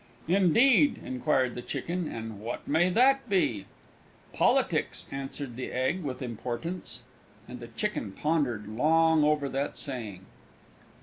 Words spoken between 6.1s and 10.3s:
importance. And the Chicken pondered long over that saying.